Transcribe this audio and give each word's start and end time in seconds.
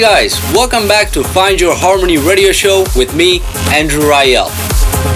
Guys, 0.00 0.40
welcome 0.54 0.86
back 0.86 1.10
to 1.10 1.24
Find 1.24 1.60
Your 1.60 1.74
Harmony 1.74 2.18
radio 2.18 2.52
show 2.52 2.86
with 2.94 3.16
me, 3.16 3.40
Andrew 3.74 4.02
Rayel. 4.02 4.46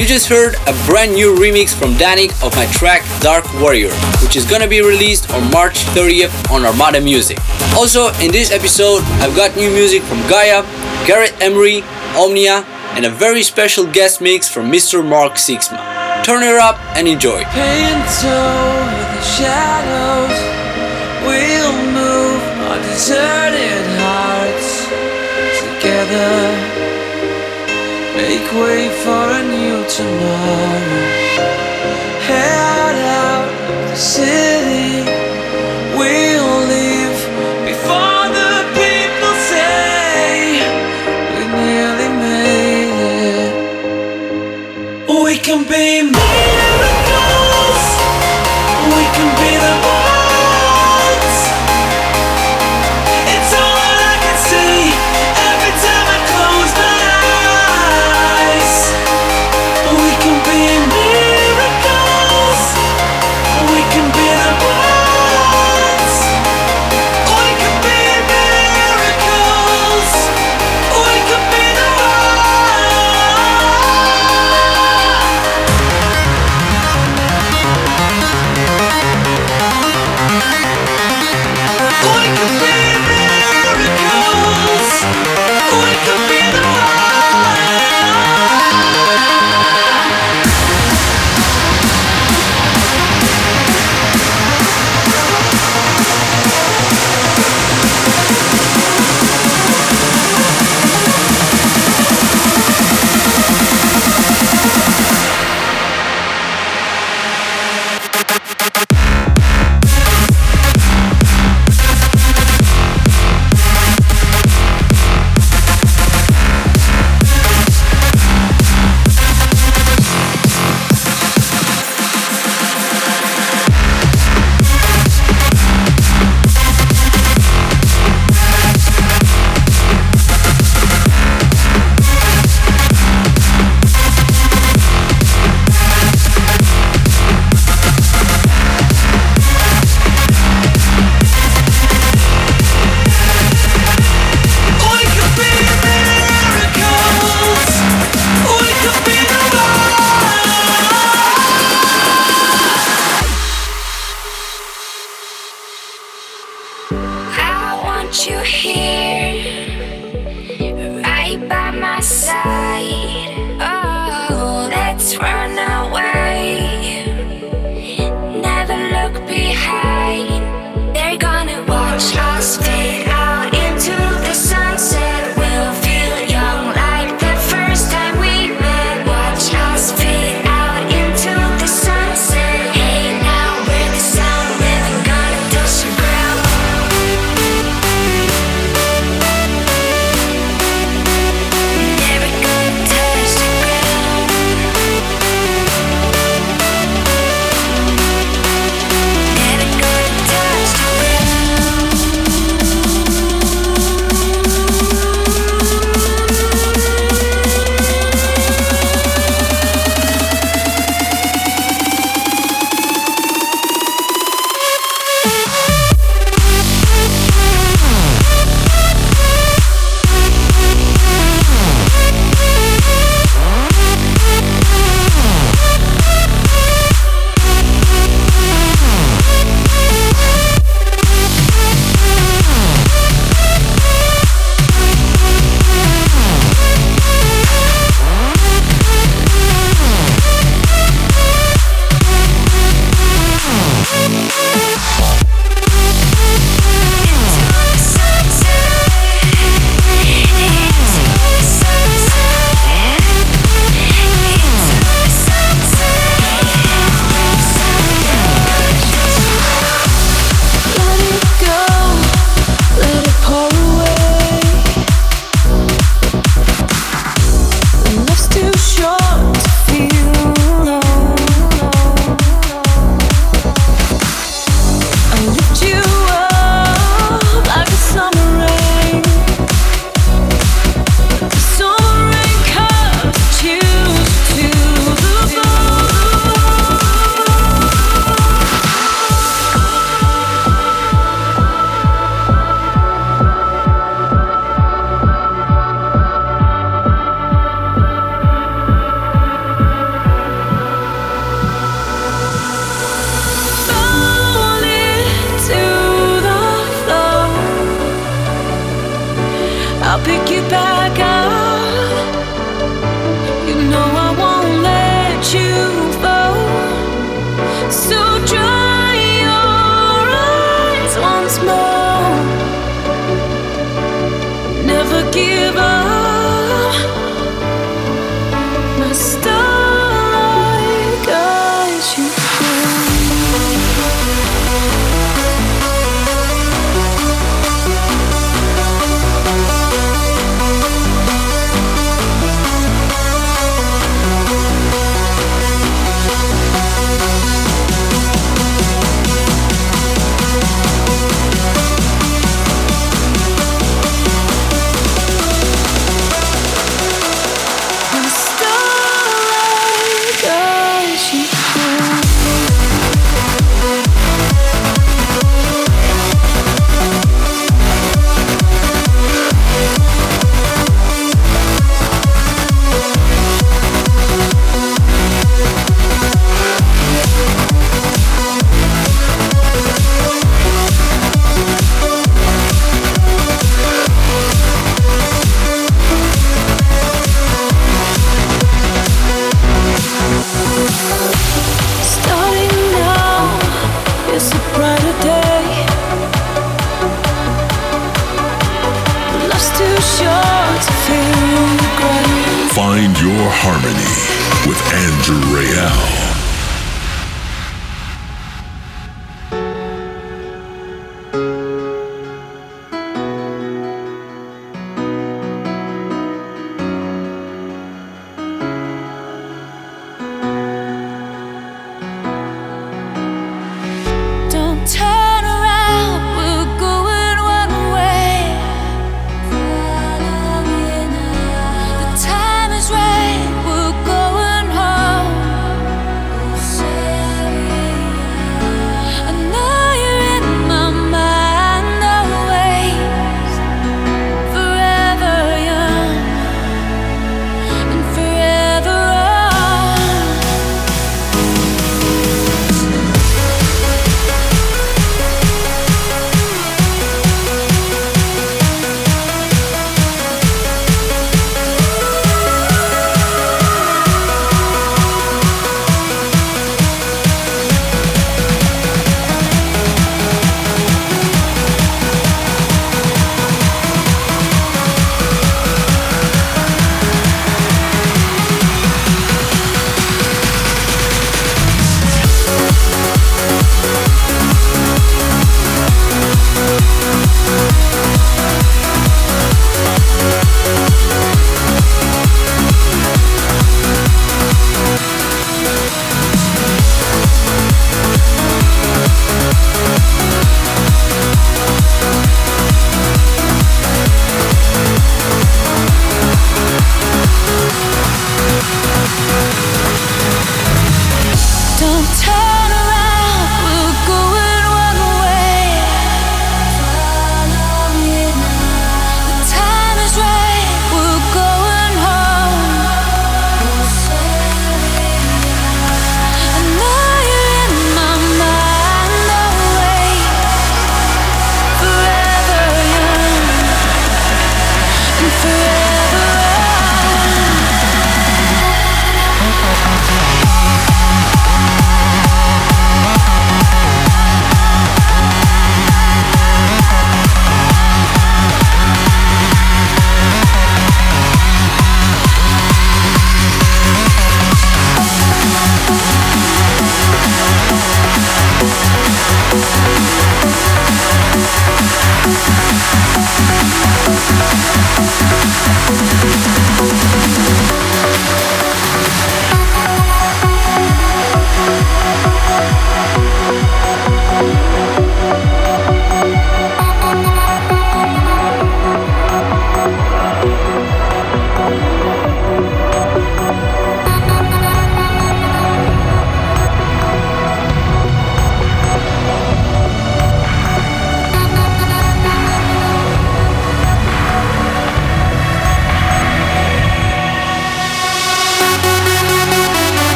You 0.00 0.06
just 0.06 0.26
heard 0.26 0.54
a 0.66 0.72
brand 0.86 1.12
new 1.12 1.36
remix 1.36 1.74
from 1.74 1.92
Danik 1.94 2.30
of 2.42 2.56
my 2.56 2.64
track 2.72 3.02
Dark 3.20 3.44
Warrior, 3.60 3.92
which 4.22 4.36
is 4.36 4.46
gonna 4.46 4.66
be 4.66 4.80
released 4.80 5.30
on 5.32 5.50
March 5.50 5.84
30th 5.92 6.32
on 6.50 6.64
Armada 6.64 6.98
Music. 6.98 7.36
Also, 7.76 8.08
in 8.24 8.32
this 8.32 8.50
episode, 8.52 9.02
I've 9.20 9.36
got 9.36 9.54
new 9.54 9.70
music 9.70 10.02
from 10.02 10.18
Gaia, 10.30 10.62
Gareth 11.06 11.36
Emery, 11.42 11.82
Omnia, 12.16 12.64
and 12.96 13.04
a 13.04 13.10
very 13.10 13.42
special 13.42 13.84
guest 13.84 14.22
mix 14.22 14.48
from 14.48 14.72
Mr. 14.72 15.06
Mark 15.06 15.34
Sixma. 15.34 16.24
Turn 16.24 16.42
it 16.42 16.56
up 16.56 16.80
and 16.96 17.06
enjoy. 17.06 17.44
Together. 26.10 26.52
Make 28.16 28.48
way 28.52 28.88
for 29.02 29.24
a 29.38 29.42
new 29.54 29.78
tomorrow. 29.88 31.00
Head 32.26 32.52
out 32.74 32.96
of 33.22 33.90
the 33.90 33.96
city, 33.96 34.39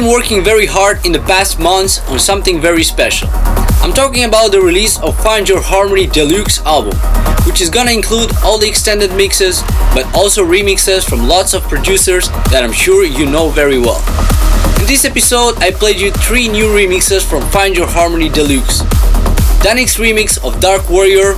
been 0.00 0.10
working 0.10 0.44
very 0.44 0.66
hard 0.66 1.06
in 1.06 1.12
the 1.12 1.20
past 1.20 1.58
months 1.58 2.06
on 2.10 2.18
something 2.18 2.60
very 2.60 2.82
special. 2.82 3.30
I'm 3.80 3.94
talking 3.94 4.24
about 4.24 4.52
the 4.52 4.60
release 4.60 5.00
of 5.00 5.18
Find 5.22 5.48
Your 5.48 5.62
Harmony 5.62 6.06
Deluxe 6.06 6.60
album, 6.66 6.98
which 7.46 7.62
is 7.62 7.70
gonna 7.70 7.92
include 7.92 8.30
all 8.44 8.58
the 8.58 8.68
extended 8.68 9.10
mixes, 9.14 9.62
but 9.94 10.04
also 10.14 10.44
remixes 10.44 11.08
from 11.08 11.26
lots 11.26 11.54
of 11.54 11.62
producers 11.62 12.28
that 12.50 12.62
I'm 12.62 12.74
sure 12.74 13.06
you 13.06 13.24
know 13.24 13.48
very 13.48 13.78
well. 13.78 14.04
In 14.80 14.86
this 14.86 15.06
episode, 15.06 15.56
I 15.62 15.70
played 15.70 15.98
you 15.98 16.10
three 16.10 16.48
new 16.48 16.66
remixes 16.66 17.24
from 17.24 17.40
Find 17.48 17.74
Your 17.74 17.86
Harmony 17.86 18.28
Deluxe. 18.28 18.82
Danik's 19.64 19.96
remix 19.96 20.36
of 20.44 20.60
Dark 20.60 20.90
Warrior, 20.90 21.36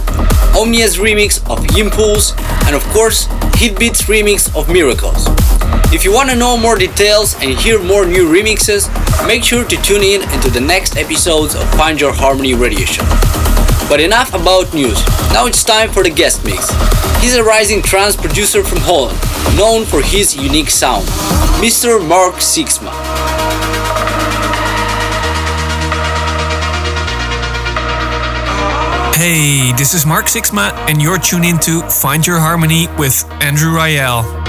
Omnia's 0.58 0.96
remix 0.96 1.38
of 1.48 1.64
Impulse, 1.76 2.34
and 2.66 2.74
of 2.74 2.82
course, 2.86 3.26
Heatbeat's 3.54 4.06
remix 4.06 4.52
of 4.58 4.68
Miracles. 4.68 5.28
If 5.90 6.04
you 6.04 6.12
want 6.12 6.28
to 6.28 6.36
know 6.36 6.58
more 6.58 6.76
details 6.76 7.34
and 7.40 7.58
hear 7.58 7.82
more 7.82 8.04
new 8.04 8.28
remixes, 8.30 8.92
make 9.26 9.42
sure 9.42 9.64
to 9.64 9.76
tune 9.80 10.02
in 10.02 10.20
into 10.34 10.50
the 10.50 10.60
next 10.60 10.98
episodes 10.98 11.54
of 11.54 11.62
Find 11.76 11.98
Your 11.98 12.12
Harmony 12.12 12.52
radio 12.52 12.84
show. 12.84 13.04
But 13.88 13.98
enough 13.98 14.34
about 14.34 14.74
news. 14.74 15.02
Now 15.32 15.46
it's 15.46 15.64
time 15.64 15.90
for 15.90 16.02
the 16.02 16.10
guest 16.10 16.44
mix. 16.44 16.68
He's 17.22 17.36
a 17.36 17.42
rising 17.42 17.80
trance 17.80 18.16
producer 18.16 18.62
from 18.62 18.80
Holland, 18.82 19.18
known 19.56 19.86
for 19.86 20.02
his 20.02 20.36
unique 20.36 20.68
sound, 20.68 21.06
Mr. 21.56 22.06
Mark 22.06 22.34
Sixma. 22.34 22.92
Hey, 29.16 29.72
this 29.72 29.94
is 29.94 30.04
Mark 30.04 30.26
Sixma, 30.26 30.70
and 30.90 31.00
you're 31.00 31.18
tuned 31.18 31.46
in 31.46 31.58
to 31.60 31.80
Find 31.88 32.26
Your 32.26 32.38
Harmony 32.38 32.88
with 32.98 33.24
Andrew 33.40 33.72
Rayel. 33.72 34.47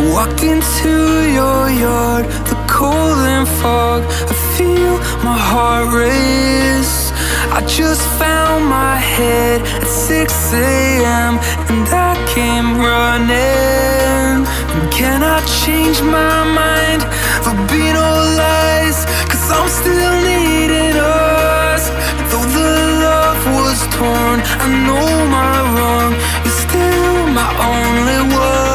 I 0.00 0.12
walked 0.14 0.42
into 0.42 0.94
your 1.28 1.68
yard, 1.68 2.24
the 2.48 2.56
cold 2.66 3.20
and 3.34 3.46
fog. 3.60 4.02
I 4.32 4.34
feel 4.56 4.96
my 5.22 5.36
heart 5.36 5.92
race. 5.92 7.12
I 7.52 7.60
just 7.66 8.00
found 8.18 8.64
my 8.64 8.96
head 8.96 9.60
at 9.60 9.86
6 9.86 10.54
a.m. 10.54 11.36
and 11.68 11.86
I 11.92 12.16
came 12.32 12.80
running. 12.80 14.48
Can 14.90 15.20
I 15.22 15.44
change 15.60 16.00
my 16.00 16.48
mind 16.60 17.02
for 17.44 17.52
being 17.68 17.94
all 17.94 18.24
lies? 18.40 19.04
Cause 19.28 19.46
I'm 19.52 19.68
still 19.68 20.16
needing 20.24 20.96
us. 20.96 21.92
Though 22.30 22.48
the 22.56 22.72
love 23.04 23.40
was 23.60 23.78
torn, 23.96 24.38
I 24.64 24.66
know 24.86 25.08
my 25.28 25.56
wrong 25.76 26.12
is 26.48 26.56
still 26.64 27.26
my 27.36 27.50
only 27.68 28.34
one. 28.34 28.69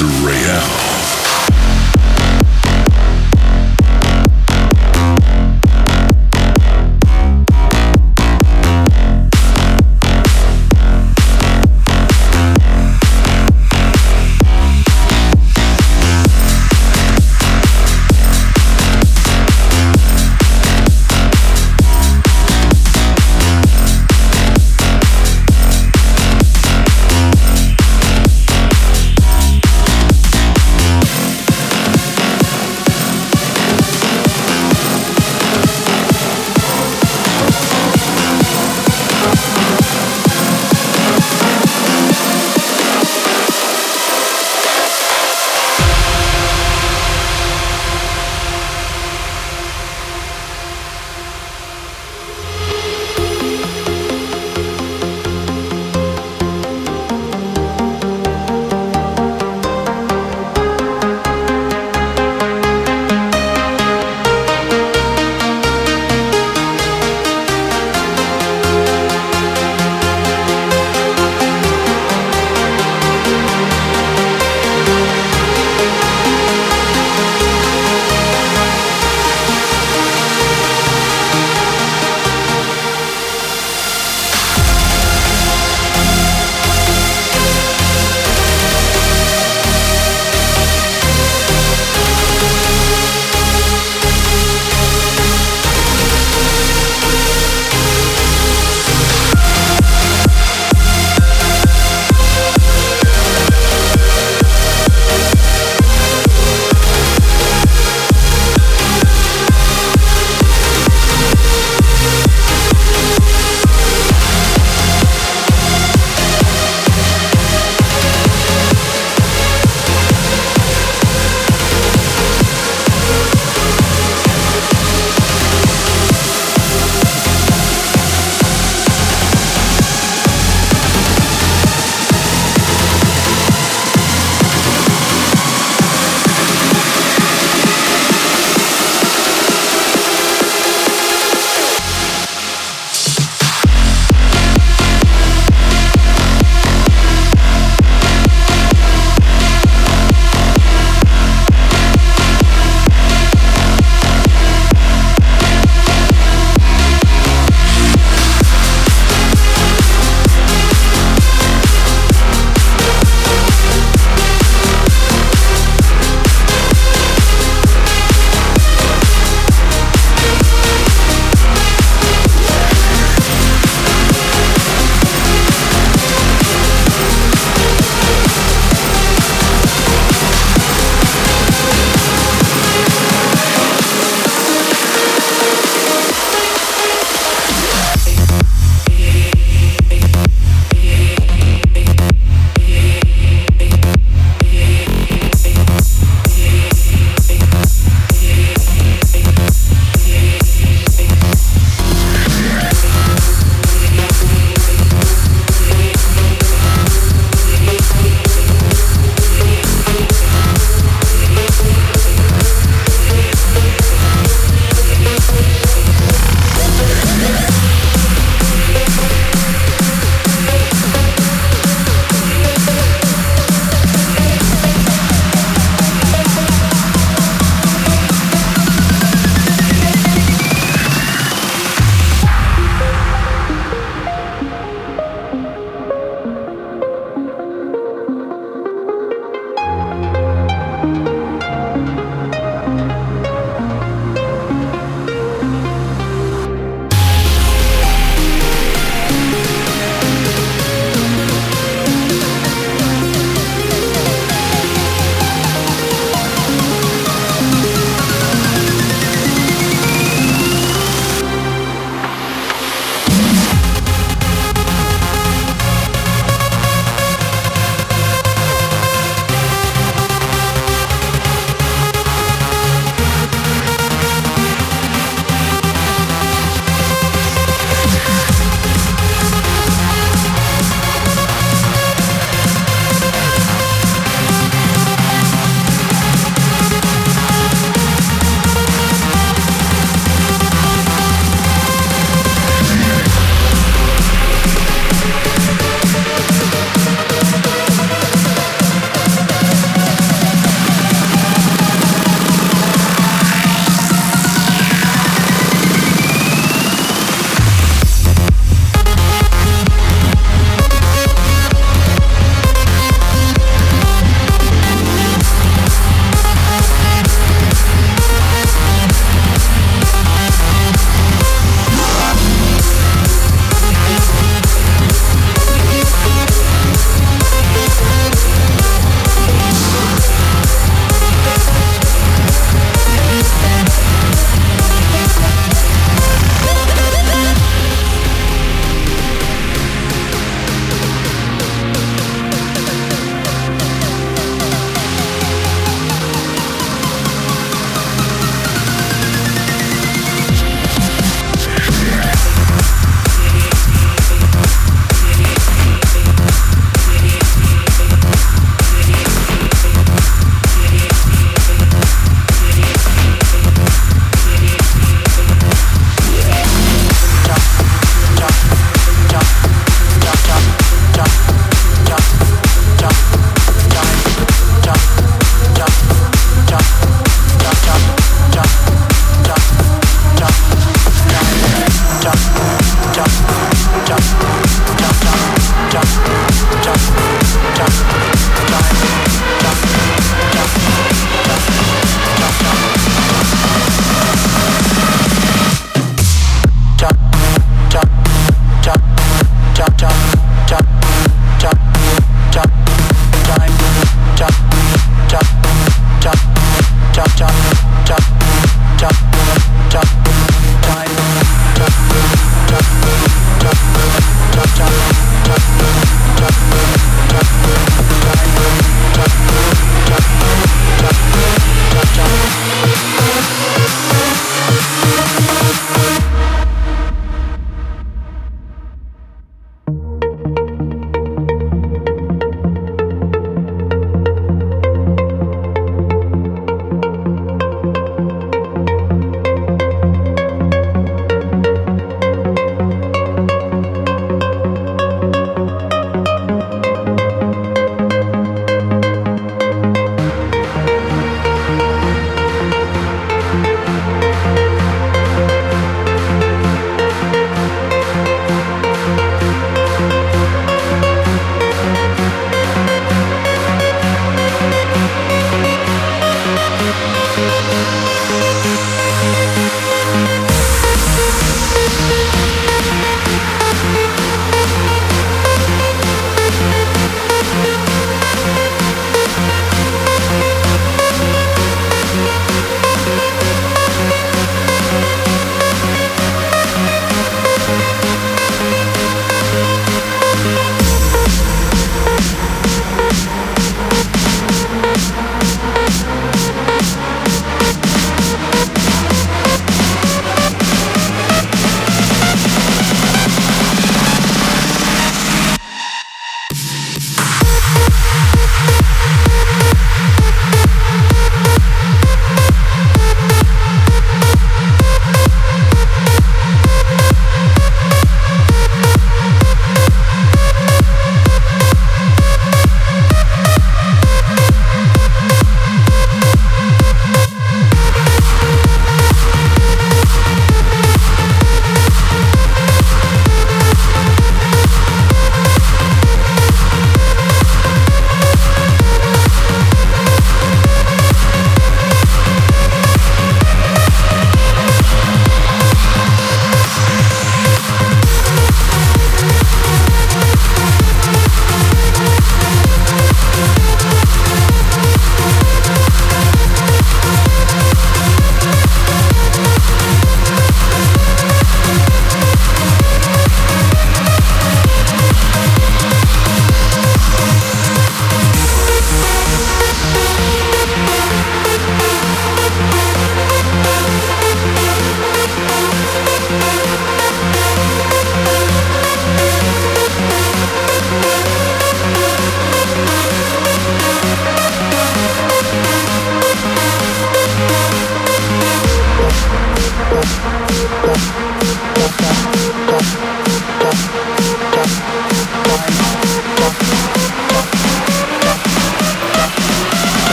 With 0.00 0.87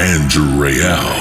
Andrew 0.00 0.44
Rayel. 0.56 1.17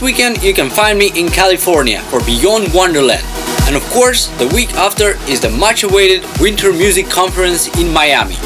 Weekend 0.00 0.42
you 0.42 0.54
can 0.54 0.70
find 0.70 0.98
me 0.98 1.10
in 1.14 1.28
California 1.28 2.00
for 2.10 2.24
Beyond 2.24 2.72
Wonderland. 2.72 3.24
And 3.66 3.76
of 3.76 3.82
course, 3.90 4.28
the 4.38 4.48
week 4.48 4.72
after 4.74 5.10
is 5.30 5.40
the 5.40 5.50
much 5.50 5.82
awaited 5.82 6.24
Winter 6.40 6.72
Music 6.72 7.08
Conference 7.08 7.68
in 7.78 7.92
Miami. 7.92 8.36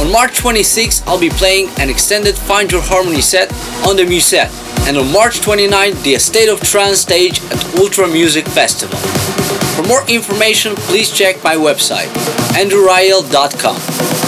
On 0.00 0.10
March 0.10 0.38
26, 0.38 1.06
I'll 1.06 1.20
be 1.20 1.28
playing 1.28 1.68
an 1.78 1.90
extended 1.90 2.34
Find 2.34 2.72
Your 2.72 2.80
Harmony 2.82 3.20
set 3.20 3.52
on 3.86 3.96
the 3.96 4.04
Musette, 4.04 4.50
and 4.88 4.96
on 4.96 5.12
March 5.12 5.40
29, 5.40 6.02
the 6.02 6.18
State 6.18 6.48
of 6.48 6.60
Trance 6.60 7.00
stage 7.00 7.40
at 7.52 7.78
Ultra 7.78 8.08
Music 8.08 8.46
Festival. 8.46 8.98
For 9.76 9.86
more 9.86 10.08
information, 10.08 10.74
please 10.76 11.10
check 11.10 11.42
my 11.44 11.56
website, 11.56 12.08
andrewrayel.com. 12.56 13.76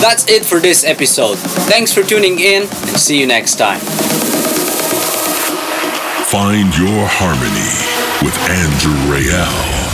That's 0.03 0.29
it 0.29 0.45
for 0.45 0.61
this 0.61 0.85
episode. 0.85 1.37
Thanks 1.69 1.93
for 1.93 2.03
tuning 2.03 2.39
in, 2.39 2.63
and 2.63 2.99
see 3.01 3.19
you 3.19 3.27
next 3.27 3.57
time. 3.57 3.81
Find 6.33 6.75
your 6.79 6.89
harmony 6.89 8.25
with 8.25 8.35
Andrew 8.49 9.13
Rayel. 9.13 9.92